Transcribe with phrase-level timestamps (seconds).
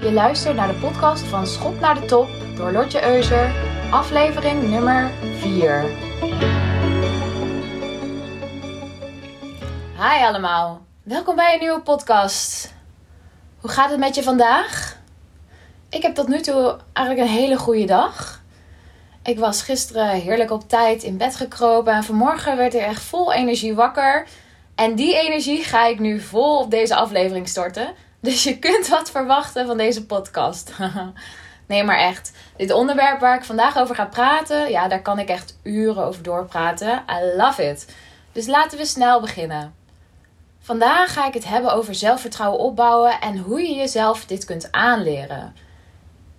[0.00, 3.52] Je luistert naar de podcast van Schop naar de Top door Lotje Euser,
[3.90, 5.84] aflevering nummer 4.
[9.96, 12.74] Hi allemaal, welkom bij een nieuwe podcast.
[13.58, 14.98] Hoe gaat het met je vandaag?
[15.88, 18.42] Ik heb tot nu toe eigenlijk een hele goede dag.
[19.22, 23.32] Ik was gisteren heerlijk op tijd in bed gekropen en vanmorgen werd ik echt vol
[23.32, 24.26] energie wakker.
[24.74, 27.94] En die energie ga ik nu vol op deze aflevering storten.
[28.20, 30.72] Dus je kunt wat verwachten van deze podcast.
[31.68, 32.32] nee, maar echt.
[32.56, 36.22] Dit onderwerp waar ik vandaag over ga praten, ja, daar kan ik echt uren over
[36.22, 37.02] doorpraten.
[37.10, 37.94] I love it.
[38.32, 39.74] Dus laten we snel beginnen.
[40.60, 45.54] Vandaag ga ik het hebben over zelfvertrouwen opbouwen en hoe je jezelf dit kunt aanleren.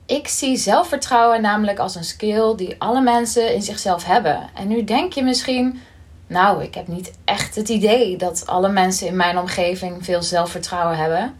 [0.05, 4.49] Ik zie zelfvertrouwen namelijk als een skill die alle mensen in zichzelf hebben.
[4.53, 5.81] En nu denk je misschien,
[6.27, 10.97] nou, ik heb niet echt het idee dat alle mensen in mijn omgeving veel zelfvertrouwen
[10.97, 11.39] hebben.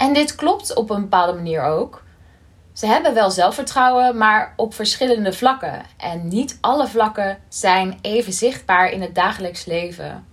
[0.00, 2.02] En dit klopt op een bepaalde manier ook.
[2.72, 5.82] Ze hebben wel zelfvertrouwen, maar op verschillende vlakken.
[5.96, 10.26] En niet alle vlakken zijn even zichtbaar in het dagelijks leven.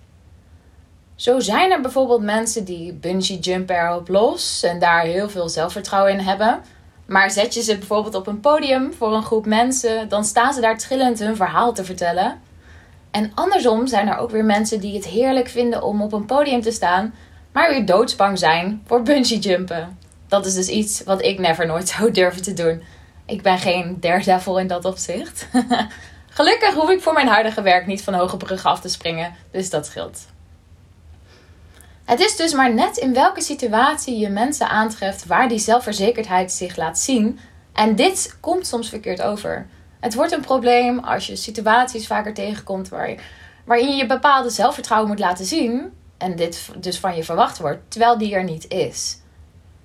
[1.15, 6.13] Zo zijn er bijvoorbeeld mensen die bungee jumpen erop los en daar heel veel zelfvertrouwen
[6.13, 6.61] in hebben.
[7.05, 10.61] Maar zet je ze bijvoorbeeld op een podium voor een groep mensen, dan staan ze
[10.61, 12.41] daar trillend hun verhaal te vertellen.
[13.11, 16.61] En andersom zijn er ook weer mensen die het heerlijk vinden om op een podium
[16.61, 17.13] te staan,
[17.57, 19.97] maar weer doodsbang zijn voor bungee jumpen.
[20.27, 22.83] Dat is dus iets wat ik never nooit zou durven te doen.
[23.25, 25.47] Ik ben geen daredevil in dat opzicht.
[26.37, 29.69] Gelukkig hoef ik voor mijn huidige werk niet van hoge bruggen af te springen, dus
[29.69, 30.25] dat scheelt.
[32.05, 36.75] Het is dus maar net in welke situatie je mensen aantreft waar die zelfverzekerdheid zich
[36.75, 37.39] laat zien.
[37.73, 39.67] En dit komt soms verkeerd over.
[39.99, 43.17] Het wordt een probleem als je situaties vaker tegenkomt waar je,
[43.65, 45.93] waarin je bepaalde zelfvertrouwen moet laten zien.
[46.17, 49.19] En dit dus van je verwacht wordt, terwijl die er niet is.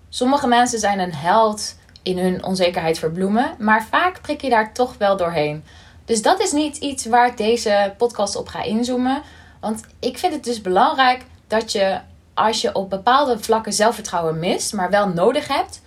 [0.09, 4.95] Sommige mensen zijn een held in hun onzekerheid verbloemen, maar vaak prik je daar toch
[4.99, 5.65] wel doorheen.
[6.05, 9.23] Dus dat is niet iets waar ik deze podcast op ga inzoomen.
[9.61, 12.01] Want ik vind het dus belangrijk dat je
[12.35, 15.81] als je op bepaalde vlakken zelfvertrouwen mist, maar wel nodig hebt,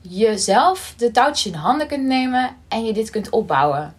[0.00, 3.94] jezelf de touwtjes in handen kunt nemen en je dit kunt opbouwen.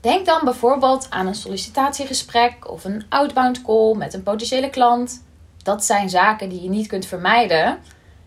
[0.00, 5.22] Denk dan bijvoorbeeld aan een sollicitatiegesprek of een outbound call met een potentiële klant.
[5.62, 7.78] Dat zijn zaken die je niet kunt vermijden.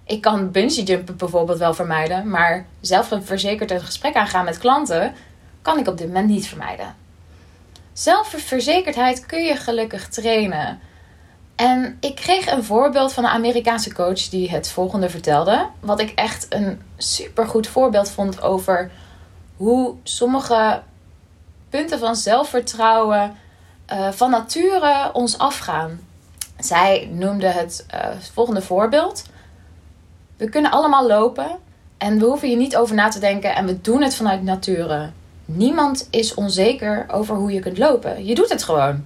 [0.05, 4.57] Ik kan bungee jumpen bijvoorbeeld wel vermijden, maar zelf een verzekerd een gesprek aangaan met
[4.57, 5.13] klanten
[5.61, 6.95] kan ik op dit moment niet vermijden.
[7.93, 10.79] Zelfverzekerdheid kun je gelukkig trainen.
[11.55, 15.67] En ik kreeg een voorbeeld van een Amerikaanse coach die het volgende vertelde.
[15.79, 18.91] Wat ik echt een supergoed voorbeeld vond over
[19.57, 20.81] hoe sommige
[21.71, 23.35] punten van zelfvertrouwen
[23.91, 25.99] uh, van nature ons afgaan.
[26.59, 27.99] Zij noemde het uh,
[28.33, 29.23] volgende voorbeeld.
[30.37, 31.57] We kunnen allemaal lopen
[31.97, 35.09] en we hoeven hier niet over na te denken en we doen het vanuit nature.
[35.45, 38.25] Niemand is onzeker over hoe je kunt lopen.
[38.25, 39.05] Je doet het gewoon.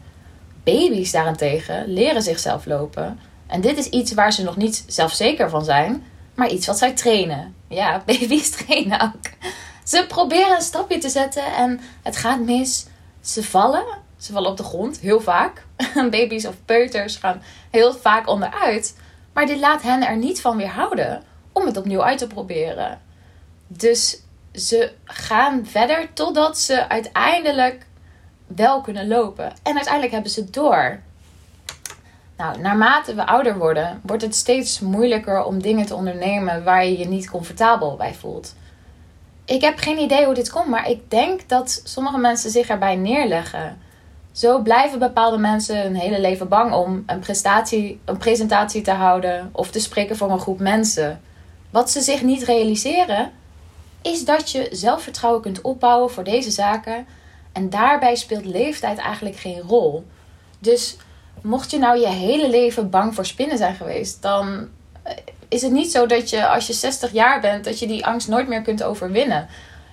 [0.63, 3.19] Baby's daarentegen leren zichzelf lopen.
[3.47, 6.03] En dit is iets waar ze nog niet zelfzeker van zijn,
[6.35, 7.55] maar iets wat zij trainen.
[7.67, 9.51] Ja, baby's trainen ook.
[9.85, 12.85] Ze proberen een stapje te zetten en het gaat mis.
[13.22, 13.85] Ze vallen.
[14.18, 15.66] Ze vallen op de grond, heel vaak.
[16.12, 17.41] Baby's of peuters gaan
[17.72, 18.97] heel vaak onderuit.
[19.34, 23.01] Maar dit laat hen er niet van weerhouden om het opnieuw uit te proberen.
[23.68, 24.22] Dus
[24.53, 27.85] ze gaan verder totdat ze uiteindelijk
[28.47, 29.53] wel kunnen lopen.
[29.63, 31.00] En uiteindelijk hebben ze door.
[32.38, 36.97] Nou, naarmate we ouder worden, wordt het steeds moeilijker om dingen te ondernemen waar je
[36.97, 38.56] je niet comfortabel bij voelt.
[39.45, 42.95] Ik heb geen idee hoe dit komt, maar ik denk dat sommige mensen zich erbij
[42.95, 43.78] neerleggen.
[44.31, 49.50] Zo blijven bepaalde mensen hun hele leven bang om een, prestatie, een presentatie te houden
[49.51, 51.22] of te spreken voor een groep mensen.
[51.69, 53.31] Wat ze zich niet realiseren,
[54.01, 57.05] is dat je zelfvertrouwen kunt opbouwen voor deze zaken
[57.51, 60.05] en daarbij speelt leeftijd eigenlijk geen rol.
[60.59, 60.97] Dus
[61.41, 64.67] mocht je nou je hele leven bang voor spinnen zijn geweest, dan
[65.03, 65.13] eh,
[65.50, 68.28] is het niet zo dat je als je 60 jaar bent, dat je die angst
[68.28, 69.47] nooit meer kunt overwinnen.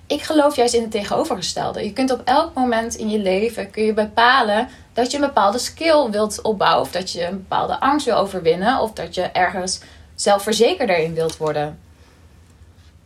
[0.06, 1.85] Ik geloof juist in het tegenovergestelde.
[1.85, 5.59] Je kunt op elk moment in je leven kun je bepalen dat je een bepaalde
[5.59, 6.81] skill wilt opbouwen.
[6.81, 8.81] Of dat je een bepaalde angst wil overwinnen.
[8.81, 9.81] Of dat je ergens
[10.15, 11.79] zelfverzekerder in wilt worden.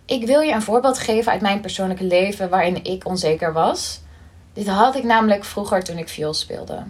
[0.05, 4.01] Ik wil je een voorbeeld geven uit mijn persoonlijke leven waarin ik onzeker was.
[4.53, 6.83] Dit had ik namelijk vroeger toen ik viool speelde.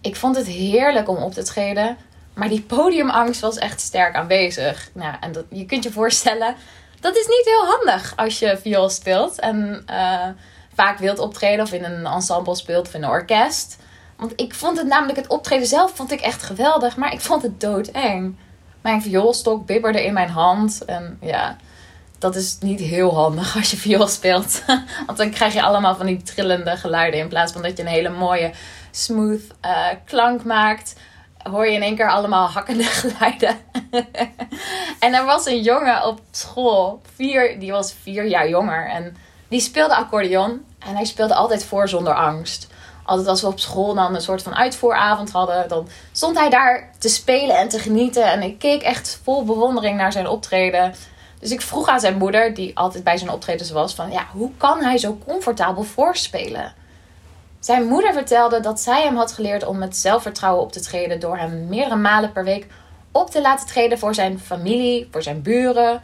[0.00, 1.96] Ik vond het heerlijk om op te treden,
[2.34, 4.88] maar die podiumangst was echt sterk aanwezig.
[4.92, 6.54] Nou, en dat, je kunt je voorstellen,
[7.00, 10.26] dat is niet heel handig als je viool speelt en uh,
[10.74, 13.76] vaak wilt optreden of in een ensemble speelt of in een orkest.
[14.16, 17.42] Want ik vond het namelijk, het optreden zelf vond ik echt geweldig, maar ik vond
[17.42, 18.36] het doodeng.
[18.80, 21.56] Mijn vioolstok bibberde in mijn hand en ja,
[22.18, 24.62] dat is niet heel handig als je viool speelt.
[25.06, 27.20] Want dan krijg je allemaal van die trillende geluiden.
[27.20, 28.50] In plaats van dat je een hele mooie,
[28.90, 30.94] smooth uh, klank maakt,
[31.42, 33.56] hoor je in één keer allemaal hakkende geluiden.
[34.98, 38.88] en er was een jongen op school, vier, die was vier jaar jonger.
[38.88, 39.16] En
[39.48, 40.64] die speelde accordeon.
[40.78, 42.68] En hij speelde altijd voor zonder angst.
[43.04, 46.90] Altijd als we op school dan een soort van uitvoeravond hadden, dan stond hij daar
[46.98, 48.24] te spelen en te genieten.
[48.24, 50.94] En ik keek echt vol bewondering naar zijn optreden.
[51.40, 54.50] Dus ik vroeg aan zijn moeder, die altijd bij zijn optredens was, van ja, hoe
[54.56, 56.74] kan hij zo comfortabel voorspelen?
[57.60, 61.36] Zijn moeder vertelde dat zij hem had geleerd om met zelfvertrouwen op te treden door
[61.36, 62.66] hem meerdere malen per week
[63.12, 66.02] op te laten treden voor zijn familie, voor zijn buren,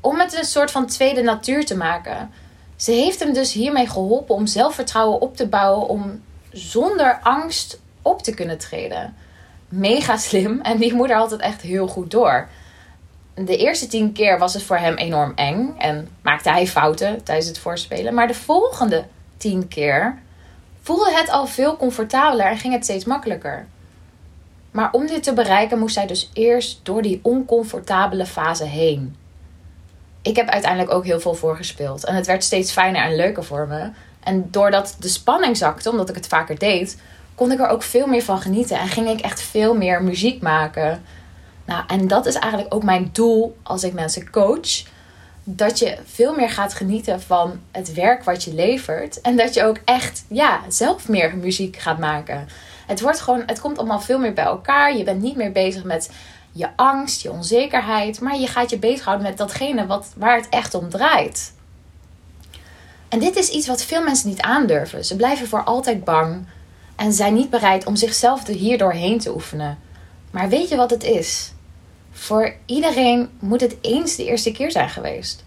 [0.00, 2.30] om het een soort van tweede natuur te maken.
[2.76, 8.22] Ze heeft hem dus hiermee geholpen om zelfvertrouwen op te bouwen om zonder angst op
[8.22, 9.14] te kunnen treden.
[9.68, 12.48] Mega slim en die moeder had het echt heel goed door
[13.34, 17.46] de eerste tien keer was het voor hem enorm eng en maakte hij fouten tijdens
[17.46, 18.14] het voorspelen.
[18.14, 19.04] Maar de volgende
[19.36, 20.18] tien keer
[20.82, 23.66] voelde het al veel comfortabeler en ging het steeds makkelijker.
[24.70, 29.16] Maar om dit te bereiken moest hij dus eerst door die oncomfortabele fase heen.
[30.22, 33.66] Ik heb uiteindelijk ook heel veel voorgespeeld en het werd steeds fijner en leuker voor
[33.68, 33.90] me.
[34.22, 37.00] En doordat de spanning zakte, omdat ik het vaker deed,
[37.34, 40.42] kon ik er ook veel meer van genieten en ging ik echt veel meer muziek
[40.42, 41.02] maken
[41.64, 44.84] nou, en dat is eigenlijk ook mijn doel als ik mensen coach.
[45.44, 49.20] Dat je veel meer gaat genieten van het werk wat je levert.
[49.20, 52.48] En dat je ook echt ja, zelf meer muziek gaat maken.
[52.86, 54.96] Het, wordt gewoon, het komt allemaal veel meer bij elkaar.
[54.96, 56.10] Je bent niet meer bezig met
[56.52, 58.20] je angst, je onzekerheid.
[58.20, 61.52] Maar je gaat je bezighouden met datgene wat, waar het echt om draait.
[63.08, 65.04] En dit is iets wat veel mensen niet aandurven.
[65.04, 66.46] Ze blijven voor altijd bang
[66.96, 69.78] en zijn niet bereid om zichzelf er hier doorheen te oefenen.
[70.30, 71.51] Maar weet je wat het is?
[72.12, 75.44] Voor iedereen moet het eens de eerste keer zijn geweest.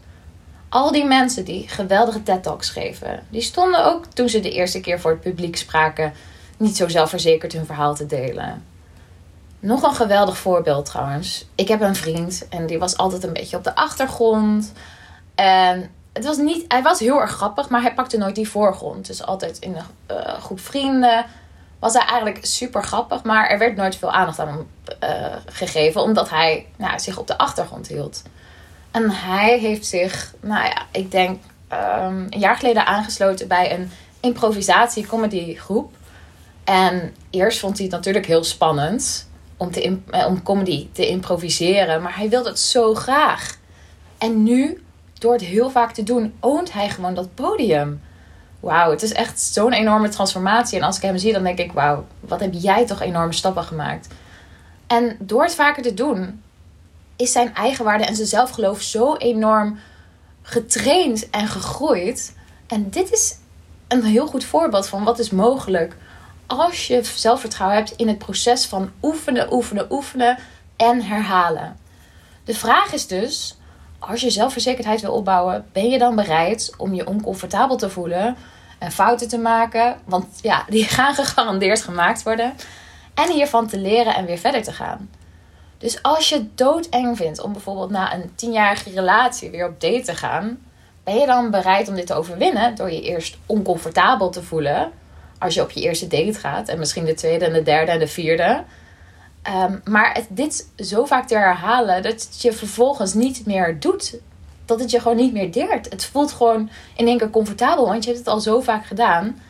[0.70, 5.00] Al die mensen die geweldige TED-talks geven, die stonden ook toen ze de eerste keer
[5.00, 6.14] voor het publiek spraken
[6.58, 8.64] niet zo zelfverzekerd hun verhaal te delen.
[9.60, 11.46] Nog een geweldig voorbeeld trouwens.
[11.56, 14.72] Ik heb een vriend en die was altijd een beetje op de achtergrond.
[15.36, 19.08] En het was niet, hij was heel erg grappig, maar hij pakte nooit die voorgrond.
[19.08, 21.26] Dus altijd in een uh, groep vrienden
[21.80, 24.68] was hij eigenlijk super grappig, maar er werd nooit veel aandacht aan hem
[25.04, 28.24] uh, gegeven, omdat hij nou, zich op de achtergrond hield.
[28.92, 31.42] En hij heeft zich, nou ja, ik denk
[31.74, 35.94] um, een jaar geleden aangesloten bij een improvisatie-comedy groep.
[36.64, 42.02] En eerst vond hij het natuurlijk heel spannend om, te eh, om comedy te improviseren,
[42.02, 43.58] maar hij wilde het zo graag.
[44.18, 44.84] En nu,
[45.14, 48.02] door het heel vaak te doen, oont hij gewoon dat podium
[48.66, 50.78] wauw, het is echt zo'n enorme transformatie.
[50.78, 53.64] En als ik hem zie, dan denk ik, wauw, wat heb jij toch enorme stappen
[53.64, 54.08] gemaakt.
[54.88, 56.42] En door het vaker te doen,
[57.16, 59.80] is zijn eigenwaarde en zijn zelfgeloof zo enorm
[60.42, 62.36] getraind en gegroeid.
[62.68, 63.38] En dit is
[63.88, 65.96] een heel goed voorbeeld van wat is mogelijk
[66.48, 70.38] als je zelfvertrouwen hebt in het proces van oefenen, oefenen, oefenen
[70.76, 71.78] en herhalen.
[72.44, 73.58] De vraag is dus,
[74.00, 78.36] als je zelfverzekerdheid wil opbouwen, ben je dan bereid om je oncomfortabel te voelen
[78.78, 79.98] en fouten te maken?
[80.06, 82.54] Want ja, die gaan gegarandeerd gemaakt worden.
[83.14, 85.10] En hiervan te leren en weer verder te gaan.
[85.78, 90.02] Dus als je het doodeng vindt om bijvoorbeeld na een tienjarige relatie weer op date
[90.02, 90.58] te gaan,
[91.04, 94.92] ben je dan bereid om dit te overwinnen door je eerst oncomfortabel te voelen
[95.40, 98.00] als je op je eerste date gaat en misschien de tweede en de derde en
[98.00, 98.64] de vierde?
[99.42, 104.18] Ehm, maar het, dit zo vaak te herhalen dat je vervolgens niet meer doet.
[104.66, 105.90] Dat het je gewoon niet meer deert.
[105.90, 109.42] Het voelt gewoon in één keer comfortabel, want je hebt het al zo vaak gedaan.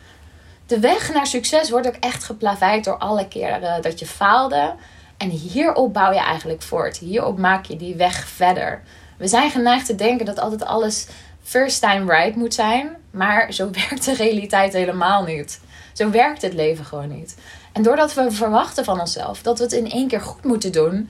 [0.66, 4.74] De weg naar succes wordt ook echt geplaveid door alle keren dat je faalde.
[5.18, 6.98] En hierop bouw je eigenlijk voort.
[6.98, 8.82] Hierop maak je die weg verder.
[9.18, 11.08] We zijn geneigd te denken dat altijd alles
[11.44, 12.90] first time right moet zijn.
[13.12, 15.60] Maar zo werkt de realiteit helemaal niet.
[15.94, 17.36] Zo werkt het leven gewoon niet.
[17.72, 21.10] En doordat we verwachten van onszelf dat we het in één keer goed moeten doen,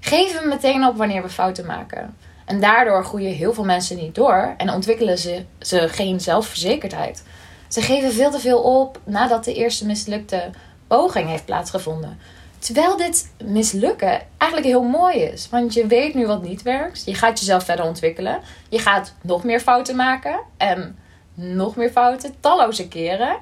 [0.00, 2.16] geven we meteen op wanneer we fouten maken.
[2.44, 7.22] En daardoor groeien heel veel mensen niet door en ontwikkelen ze, ze geen zelfverzekerdheid.
[7.68, 10.50] Ze geven veel te veel op nadat de eerste mislukte
[10.86, 12.18] poging heeft plaatsgevonden.
[12.58, 15.48] Terwijl dit mislukken eigenlijk heel mooi is.
[15.48, 17.04] Want je weet nu wat niet werkt.
[17.04, 18.40] Je gaat jezelf verder ontwikkelen.
[18.68, 20.40] Je gaat nog meer fouten maken.
[20.56, 20.98] En
[21.34, 23.36] nog meer fouten, talloze keren.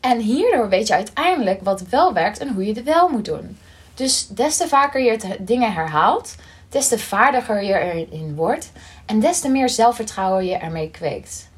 [0.00, 3.58] En hierdoor weet je uiteindelijk wat wel werkt en hoe je het wel moet doen.
[3.94, 6.34] Dus des te vaker je dingen herhaalt,
[6.74, 8.72] des te vaardiger je erin wordt
[9.06, 11.48] en des te meer zelfvertrouwen je ermee kweekt.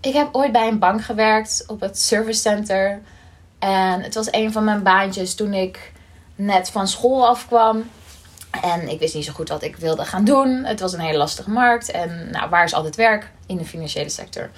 [0.00, 3.00] Ik heb ooit bij een bank gewerkt op het service center.
[3.58, 5.92] En het was een van mijn baantjes toen ik
[6.34, 7.90] net van school afkwam.
[8.62, 10.64] En ik wist niet zo goed wat ik wilde gaan doen.
[10.64, 11.90] Het was een hele lastige markt.
[11.90, 13.30] En nou, waar is altijd werk?
[13.46, 14.50] In de financiële sector.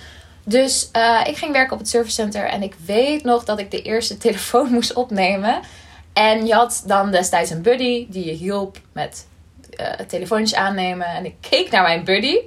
[0.44, 2.44] Dus uh, ik ging werken op het servicecenter.
[2.44, 5.60] En ik weet nog dat ik de eerste telefoon moest opnemen.
[6.12, 9.26] En je had dan destijds een buddy die je hielp met
[9.80, 11.06] uh, aannemen.
[11.06, 12.38] En ik keek naar mijn buddy.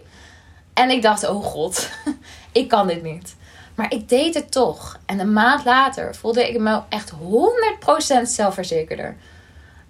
[0.74, 1.89] En ik dacht, oh god,
[2.51, 3.36] ik kan dit niet.
[3.75, 5.00] Maar ik deed het toch.
[5.05, 9.15] En een maand later voelde ik me echt 100% zelfverzekerder.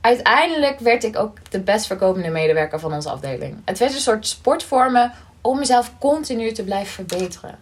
[0.02, 3.62] Uiteindelijk werd ik ook de best verkopende medewerker van onze afdeling.
[3.66, 5.10] Het werd een soort sport voor me
[5.42, 7.60] om mezelf continu te blijven verbeteren.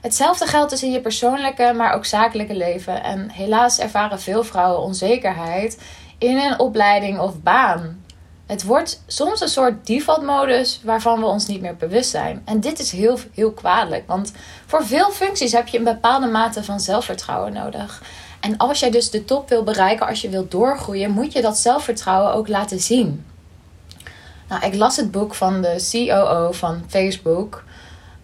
[0.00, 3.02] Hetzelfde geldt dus in je persoonlijke, maar ook zakelijke leven.
[3.02, 5.78] En helaas ervaren veel vrouwen onzekerheid
[6.18, 8.04] in een opleiding of baan.
[8.46, 12.42] Het wordt soms een soort default-modus waarvan we ons niet meer bewust zijn.
[12.44, 14.32] En dit is heel, heel kwalijk, want
[14.66, 18.02] voor veel functies heb je een bepaalde mate van zelfvertrouwen nodig.
[18.40, 21.58] En als jij dus de top wil bereiken, als je wilt doorgroeien, moet je dat
[21.58, 23.24] zelfvertrouwen ook laten zien.
[24.48, 27.64] Nou, ik las het boek van de COO van Facebook,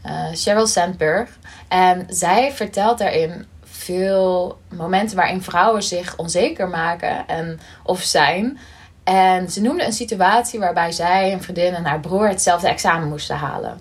[0.07, 1.31] uh, Sheryl Sandberg.
[1.69, 8.59] En zij vertelt daarin veel momenten waarin vrouwen zich onzeker maken en, of zijn.
[9.05, 13.37] En ze noemde een situatie waarbij zij, een vriendin en haar broer hetzelfde examen moesten
[13.37, 13.81] halen.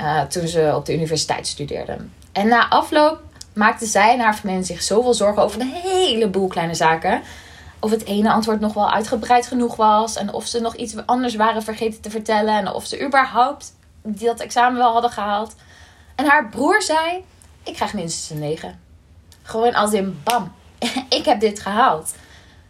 [0.00, 2.12] Uh, toen ze op de universiteit studeerden.
[2.32, 3.20] En na afloop
[3.52, 7.22] maakte zij en haar vriendin zich zoveel zorgen over een heleboel kleine zaken.
[7.80, 10.16] Of het ene antwoord nog wel uitgebreid genoeg was.
[10.16, 12.56] En of ze nog iets anders waren vergeten te vertellen.
[12.56, 15.54] En of ze überhaupt dat examen wel hadden gehaald.
[16.14, 17.24] En haar broer zei:
[17.62, 18.80] Ik krijg minstens een 9.
[19.42, 20.52] Gewoon als in bam.
[21.18, 22.14] ik heb dit gehaald.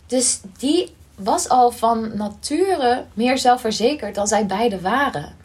[0.07, 5.37] Dus die was al van nature meer zelfverzekerd dan zij beiden waren.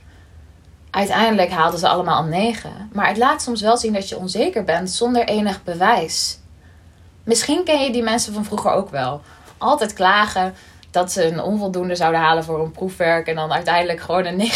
[0.90, 2.90] Uiteindelijk haalden ze allemaal een 9.
[2.94, 6.40] Maar het laat soms wel zien dat je onzeker bent zonder enig bewijs.
[7.24, 9.22] Misschien ken je die mensen van vroeger ook wel.
[9.58, 10.54] Altijd klagen
[10.92, 13.28] dat ze een onvoldoende zouden halen voor een proefwerk.
[13.28, 14.52] En dan uiteindelijk gewoon een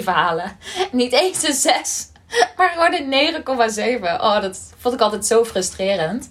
[0.00, 0.56] 9,7 halen.
[0.92, 2.08] Niet eens een 6,
[2.56, 3.44] maar gewoon een
[4.00, 4.02] 9,7.
[4.02, 6.30] Oh, dat vond ik altijd zo frustrerend.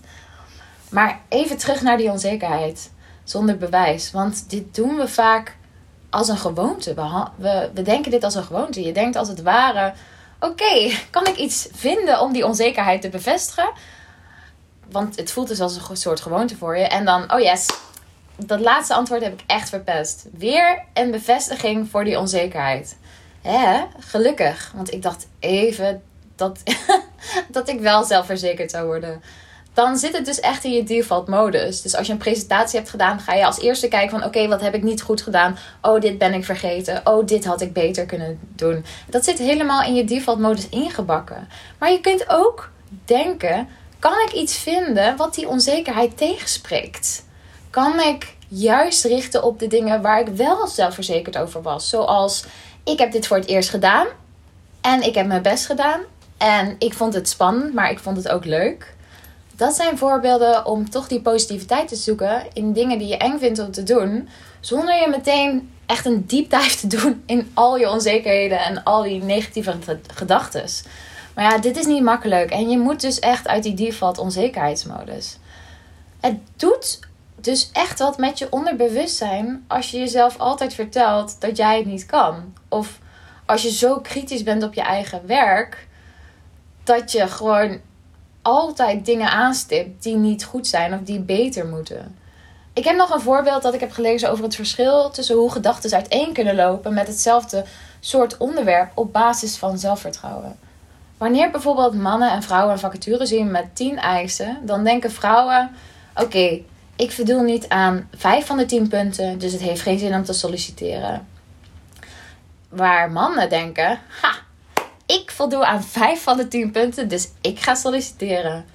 [0.90, 2.92] Maar even terug naar die onzekerheid.
[3.30, 4.12] Zonder bewijs.
[4.12, 5.56] Want dit doen we vaak
[6.10, 6.94] als een gewoonte.
[7.38, 8.82] We, we, denken dit als een gewoonte.
[8.82, 9.94] Je denkt als het ware:
[10.40, 13.72] oké, kan ik iets vinden om die onzekerheid te bevestigen?
[14.92, 16.84] Want het voelt dus als een soort gewoonte voor je.
[16.84, 17.68] En dan, oh yes,
[18.36, 20.26] dat laatste antwoord heb ik echt verpest.
[20.38, 22.98] Weer een bevestiging voor die onzekerheid.
[23.42, 24.72] Hè, gelukkig.
[24.76, 26.02] Want ik dacht even
[26.36, 26.60] dat,
[27.50, 29.22] dat ik wel zelfverzekerd zou worden
[29.74, 31.82] dan zit het dus echt in je default modus.
[31.82, 34.62] Dus als je een presentatie hebt gedaan, ga je als eerste kijken van oké, wat
[34.62, 35.58] heb ik niet goed gedaan?
[35.82, 37.02] Oh, dit ben ik vergeten.
[37.04, 38.86] Oh, dit had ik beter kunnen doen.
[39.10, 41.48] Dat zit helemaal in je default modus ingebakken.
[41.80, 42.70] Maar je kunt ook
[43.06, 43.68] denken,
[44.00, 47.26] kan ik iets vinden wat die onzekerheid tegenspreekt?
[47.70, 51.90] Kan ik juist richten op de dingen waar ik wel zelfverzekerd over was?
[51.90, 52.46] Zoals
[52.84, 54.08] ik heb dit voor het eerst gedaan
[54.82, 56.02] en ik heb mijn best gedaan
[56.38, 58.98] en ik vond het spannend, maar ik vond het ook leuk
[59.60, 63.60] dat zijn voorbeelden om toch die positiviteit te zoeken in dingen die je eng vindt
[63.60, 64.30] om te doen.
[64.60, 69.04] Zonder je meteen echt een deep dive te doen in al je onzekerheden en al
[69.04, 69.76] die negatieve
[70.14, 70.64] gedachten.
[71.36, 72.52] Maar ja, dit is niet makkelijk.
[72.52, 75.38] En je moet dus echt uit die default onzekerheidsmodus.
[76.20, 77.00] Het doet
[77.36, 82.06] dus echt wat met je onderbewustzijn als je jezelf altijd vertelt dat jij het niet
[82.06, 82.54] kan.
[82.70, 83.00] Of
[83.46, 85.88] als je zo kritisch bent op je eigen werk,
[86.84, 87.80] dat je gewoon
[88.50, 92.16] altijd dingen aanstipt die niet goed zijn of die beter moeten.
[92.74, 95.94] Ik heb nog een voorbeeld dat ik heb gelezen over het verschil tussen hoe gedachten
[95.94, 97.66] uiteen kunnen lopen met hetzelfde
[98.00, 100.60] soort onderwerp op basis van zelfvertrouwen.
[101.18, 105.72] Wanneer bijvoorbeeld mannen en vrouwen een vacature zien met 10 eisen, dan denken vrouwen:
[106.16, 106.62] Oké,
[106.96, 110.24] ik voldoe niet aan 5 van de 10 punten, dus het heeft geen zin om
[110.24, 111.28] te solliciteren.
[112.70, 114.34] Waar mannen denken: Ha,
[115.40, 118.66] voldoe aan 5 van de 10 punten, dus ik ga solliciteren.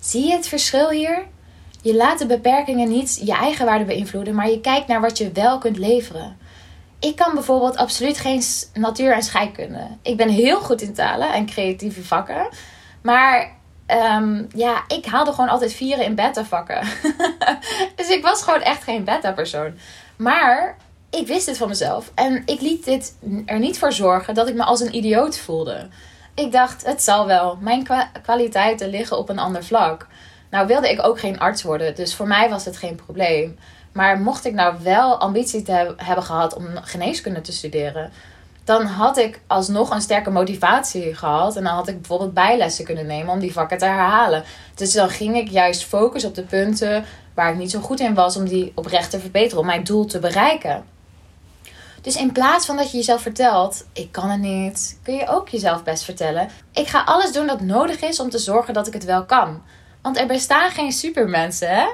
[0.00, 1.24] Zie je het verschil hier?
[1.82, 5.32] Je laat de beperkingen niet je eigen waarde beïnvloeden, maar je kijkt naar wat je
[5.32, 6.36] wel kunt leveren.
[7.00, 8.42] Ik kan bijvoorbeeld absoluut geen
[8.74, 9.86] natuur- en scheikunde.
[10.02, 12.48] Ik ben heel goed in talen en creatieve vakken.
[13.02, 13.56] Maar
[13.86, 16.88] um, ja, ik haalde gewoon altijd vieren in beta-vakken.
[17.96, 19.74] dus ik was gewoon echt geen beta-persoon.
[20.16, 20.76] Maar
[21.16, 22.12] ik wist dit van mezelf.
[22.14, 23.14] En ik liet dit
[23.46, 25.88] er niet voor zorgen dat ik me als een idioot voelde.
[26.34, 27.58] Ik dacht, het zal wel.
[27.60, 27.86] Mijn
[28.22, 30.06] kwaliteiten liggen op een ander vlak.
[30.50, 33.58] Nou wilde ik ook geen arts worden, dus voor mij was het geen probleem.
[33.92, 38.12] Maar mocht ik nou wel ambitie te hebben gehad om geneeskunde te studeren,
[38.64, 41.56] dan had ik alsnog een sterke motivatie gehad.
[41.56, 44.44] En dan had ik bijvoorbeeld bijlessen kunnen nemen om die vakken te herhalen.
[44.74, 47.04] Dus dan ging ik juist focussen op de punten
[47.34, 50.04] waar ik niet zo goed in was om die oprecht te verbeteren, om mijn doel
[50.04, 50.93] te bereiken.
[52.04, 55.48] Dus in plaats van dat je jezelf vertelt, ik kan het niet, kun je ook
[55.48, 56.48] jezelf best vertellen.
[56.72, 59.62] Ik ga alles doen dat nodig is om te zorgen dat ik het wel kan.
[60.02, 61.86] Want er bestaan geen supermensen, hè?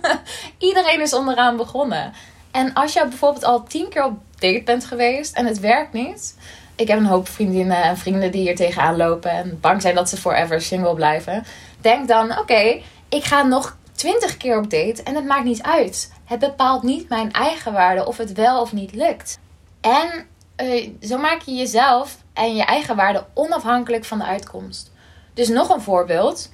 [0.68, 2.12] Iedereen is onderaan begonnen.
[2.50, 6.36] En als je bijvoorbeeld al tien keer op date bent geweest en het werkt niet.
[6.74, 10.08] Ik heb een hoop vriendinnen en vrienden die hier tegenaan lopen en bang zijn dat
[10.08, 11.44] ze forever single blijven.
[11.80, 16.12] Denk dan, oké, ik ga nog twintig keer op date en het maakt niet uit.
[16.24, 19.42] Het bepaalt niet mijn eigen waarde of het wel of niet lukt.
[19.84, 20.26] En
[20.62, 24.92] uh, zo maak je jezelf en je eigen waarde onafhankelijk van de uitkomst.
[25.34, 26.50] Dus nog een voorbeeld.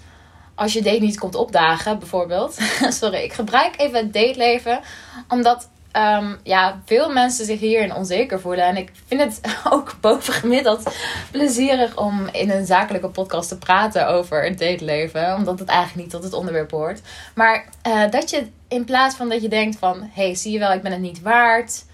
[0.55, 2.59] Als je date niet komt opdagen, bijvoorbeeld.
[3.01, 4.81] Sorry, ik gebruik even het dateleven.
[5.29, 8.65] Omdat um, ja, veel mensen zich hierin onzeker voelen.
[8.65, 9.41] En ik vind het
[9.73, 10.95] ook bovengemiddeld
[11.31, 15.35] plezierig om in een zakelijke podcast te praten over het dateleven.
[15.35, 17.01] Omdat het eigenlijk niet tot het onderwerp hoort.
[17.35, 20.11] Maar uh, dat je in plaats van dat je denkt van...
[20.13, 21.89] hey, zie je wel, ik ben het niet waard.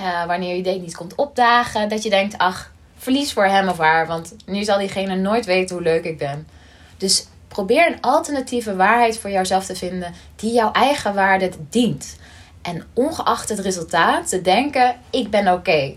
[0.00, 1.88] Uh, wanneer je date niet komt opdagen.
[1.88, 4.06] Dat je denkt, ach, verlies voor hem of haar.
[4.06, 6.48] Want nu zal diegene nooit weten hoe leuk ik ben.
[6.96, 10.14] Dus probeer een alternatieve waarheid voor jouzelf te vinden...
[10.36, 12.16] die jouw eigen waarde dient.
[12.62, 15.94] En ongeacht het resultaat te denken, ik ben oké.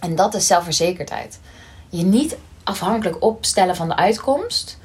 [0.00, 1.40] En dat is zelfverzekerdheid.
[1.88, 4.78] Je niet afhankelijk opstellen van de uitkomst.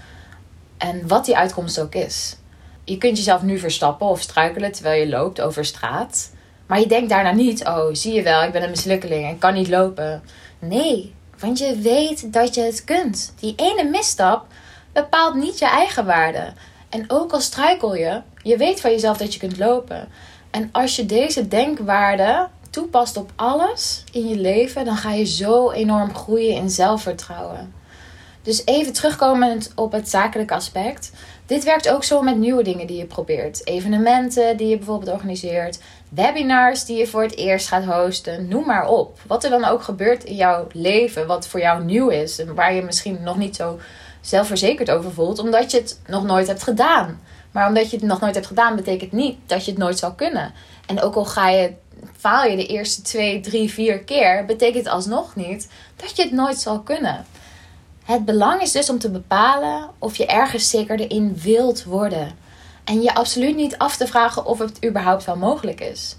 [0.77, 2.37] En wat die uitkomst ook is.
[2.83, 6.31] Je kunt jezelf nu verstappen of struikelen terwijl je loopt over straat.
[6.65, 9.53] Maar je denkt daarna niet, oh zie je wel, ik ben een mislukkeling en kan
[9.53, 10.23] niet lopen.
[10.59, 13.33] Nee, want je weet dat je het kunt.
[13.39, 14.45] Die ene misstap
[14.93, 16.53] bepaalt niet je eigen waarde.
[16.89, 20.07] En ook al struikel je, je weet van jezelf dat je kunt lopen.
[20.51, 25.71] En als je deze denkwaarde toepast op alles in je leven, dan ga je zo
[25.71, 27.73] enorm groeien in zelfvertrouwen.
[28.41, 31.11] Dus even terugkomend op het zakelijke aspect.
[31.45, 33.67] Dit werkt ook zo met nieuwe dingen die je probeert.
[33.67, 35.79] Evenementen die je bijvoorbeeld organiseert.
[36.09, 38.47] Webinars die je voor het eerst gaat hosten.
[38.47, 39.19] Noem maar op.
[39.27, 42.39] Wat er dan ook gebeurt in jouw leven, wat voor jou nieuw is.
[42.39, 43.79] En waar je misschien nog niet zo
[44.21, 47.21] zelfverzekerd over voelt, omdat je het nog nooit hebt gedaan.
[47.51, 50.13] Maar omdat je het nog nooit hebt gedaan, betekent niet dat je het nooit zal
[50.13, 50.53] kunnen.
[50.85, 51.73] En ook al ga je,
[52.17, 56.57] faal je de eerste twee, drie, vier keer, betekent alsnog niet dat je het nooit
[56.57, 57.25] zal kunnen.
[58.05, 62.37] Het belang is dus om te bepalen of je ergens zekerder in wilt worden.
[62.83, 66.17] En je absoluut niet af te vragen of het überhaupt wel mogelijk is.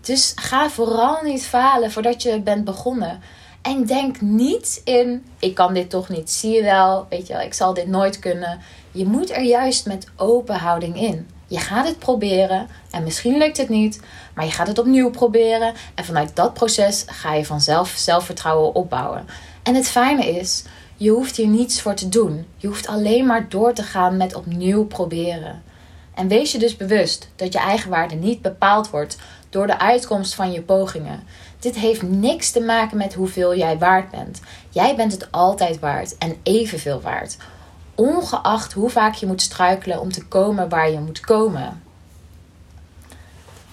[0.00, 3.20] Dus ga vooral niet falen voordat je bent begonnen.
[3.62, 6.30] En denk niet in: ik kan dit toch niet.
[6.30, 8.60] Zie je wel, weet je wel, ik zal dit nooit kunnen.
[8.90, 11.28] Je moet er juist met open houding in.
[11.46, 14.00] Je gaat het proberen en misschien lukt het niet,
[14.34, 15.74] maar je gaat het opnieuw proberen.
[15.94, 19.26] En vanuit dat proces ga je vanzelf zelfvertrouwen opbouwen.
[19.62, 20.64] En het fijne is,
[21.00, 22.46] je hoeft hier niets voor te doen.
[22.56, 25.62] Je hoeft alleen maar door te gaan met opnieuw proberen.
[26.14, 29.18] En wees je dus bewust dat je eigenwaarde niet bepaald wordt
[29.50, 31.22] door de uitkomst van je pogingen.
[31.58, 34.40] Dit heeft niks te maken met hoeveel jij waard bent.
[34.70, 37.36] Jij bent het altijd waard en evenveel waard.
[37.94, 41.82] Ongeacht hoe vaak je moet struikelen om te komen waar je moet komen.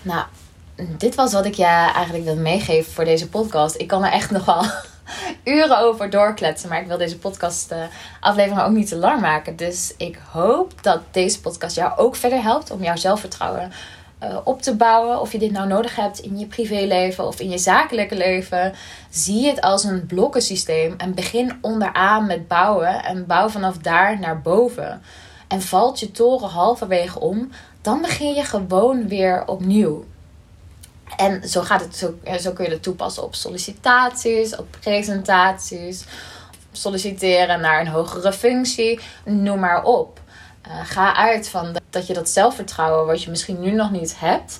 [0.01, 0.25] Nou,
[0.97, 3.75] dit was wat ik je eigenlijk wil meegeven voor deze podcast.
[3.79, 4.63] Ik kan er echt nog wel
[5.47, 6.69] uren over doorkletsen.
[6.69, 7.77] Maar ik wil deze podcast uh,
[8.19, 9.55] aflevering ook niet te lang maken.
[9.55, 13.71] Dus ik hoop dat deze podcast jou ook verder helpt om jouw zelfvertrouwen
[14.23, 15.21] uh, op te bouwen.
[15.21, 18.73] Of je dit nou nodig hebt in je privéleven of in je zakelijke leven.
[19.09, 20.93] Zie het als een blokkensysteem.
[20.97, 23.03] En begin onderaan met bouwen.
[23.03, 25.01] En bouw vanaf daar naar boven.
[25.47, 27.49] En valt je toren halverwege om,
[27.81, 30.05] dan begin je gewoon weer opnieuw.
[31.15, 36.05] En zo, gaat het, zo, zo kun je het toepassen op sollicitaties, op presentaties,
[36.71, 40.19] solliciteren naar een hogere functie, noem maar op.
[40.67, 44.57] Uh, ga uit van dat je dat zelfvertrouwen, wat je misschien nu nog niet hebt,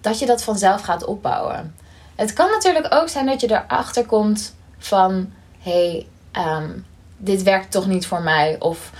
[0.00, 1.74] dat je dat vanzelf gaat opbouwen.
[2.14, 7.70] Het kan natuurlijk ook zijn dat je erachter komt van: hé, hey, um, dit werkt
[7.70, 8.56] toch niet voor mij.
[8.58, 8.90] Of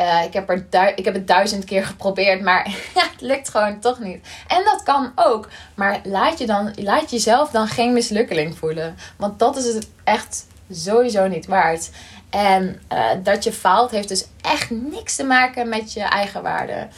[0.00, 3.98] uh, ik, heb er ik heb het duizend keer geprobeerd, maar het lukt gewoon toch
[3.98, 4.26] niet.
[4.46, 5.48] En dat kan ook.
[5.74, 8.96] Maar laat, je dan, laat jezelf dan geen mislukkeling voelen.
[9.16, 11.90] Want dat is het echt sowieso niet waard.
[12.30, 16.88] En uh, dat je faalt heeft dus echt niks te maken met je eigen waarde.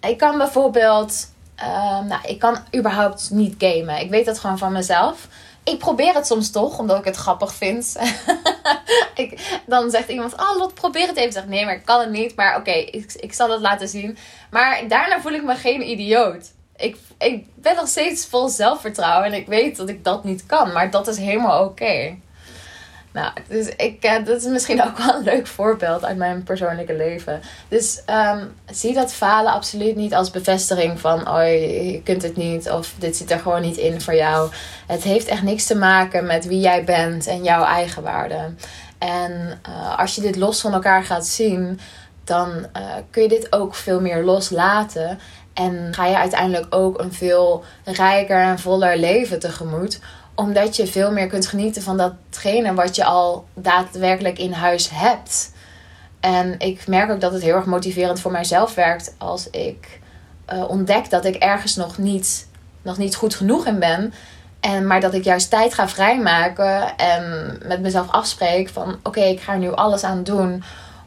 [0.00, 4.00] Ik kan bijvoorbeeld, uh, nou, ik kan überhaupt niet gamen.
[4.00, 5.28] Ik weet dat gewoon van mezelf
[5.64, 7.96] ik probeer het soms toch, omdat ik het grappig vind.
[9.14, 11.32] ik, dan zegt iemand, oh Lot, probeer het even.
[11.32, 12.36] Zeg, nee, maar ik kan het niet.
[12.36, 14.18] Maar oké, ik, ik zal het laten zien.
[14.50, 16.52] Maar daarna voel ik me geen idioot.
[16.76, 19.26] Ik, ik ben nog steeds vol zelfvertrouwen.
[19.26, 20.72] En ik weet dat ik dat niet kan.
[20.72, 22.16] Maar dat is helemaal oké.
[23.12, 26.96] Nou, dus ik, uh, dat is misschien ook wel een leuk voorbeeld uit mijn persoonlijke
[26.96, 27.40] leven.
[27.68, 32.70] Dus um, zie dat falen absoluut niet als bevestiging van, oh je kunt het niet
[32.70, 34.50] of dit zit er gewoon niet in voor jou.
[34.86, 38.54] Het heeft echt niks te maken met wie jij bent en jouw eigen waarde.
[38.98, 41.80] En uh, als je dit los van elkaar gaat zien,
[42.24, 45.18] dan uh, kun je dit ook veel meer loslaten.
[45.54, 50.00] En ga je uiteindelijk ook een veel rijker en voller leven tegemoet
[50.42, 55.52] omdat je veel meer kunt genieten van datgene wat je al daadwerkelijk in huis hebt.
[56.20, 60.00] En ik merk ook dat het heel erg motiverend voor mijzelf werkt als ik
[60.52, 62.48] uh, ontdek dat ik ergens nog niet,
[62.82, 64.14] nog niet goed genoeg in ben.
[64.60, 69.40] En, maar dat ik juist tijd ga vrijmaken en met mezelf afspreek van oké, ik
[69.40, 70.62] ga er nu alles aan doen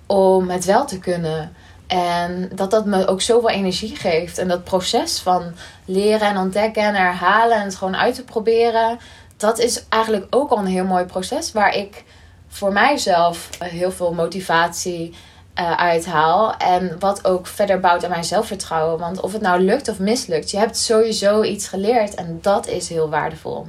[0.05, 1.55] om het wel te kunnen.
[1.87, 4.37] En dat dat me ook zoveel energie geeft.
[4.37, 5.43] En dat proces van
[5.85, 8.99] leren en ontdekken en herhalen en het gewoon uit te proberen.
[9.37, 12.03] Dat is eigenlijk ook al een heel mooi proces waar ik
[12.47, 15.13] voor mijzelf heel veel motivatie
[15.59, 16.57] uh, uithaal.
[16.57, 18.99] En wat ook verder bouwt aan mijn zelfvertrouwen.
[18.99, 22.15] Want of het nou lukt of mislukt, je hebt sowieso iets geleerd.
[22.15, 23.67] En dat is heel waardevol.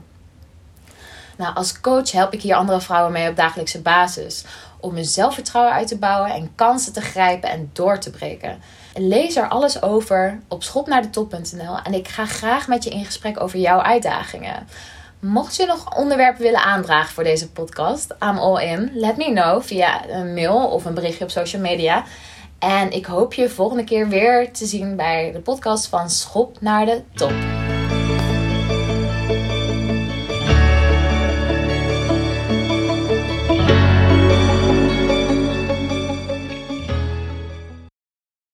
[1.36, 4.44] Nou, als coach help ik hier andere vrouwen mee op dagelijkse basis
[4.80, 8.58] om hun zelfvertrouwen uit te bouwen en kansen te grijpen en door te breken.
[8.94, 13.58] Lees er alles over op schopnaardetop.nl en ik ga graag met je in gesprek over
[13.58, 14.66] jouw uitdagingen.
[15.20, 18.90] Mocht je nog onderwerpen willen aandragen voor deze podcast, I'm all in.
[18.94, 22.04] Let me know via een mail of een berichtje op social media.
[22.58, 26.86] En ik hoop je volgende keer weer te zien bij de podcast van Schop naar
[26.86, 27.65] de Top.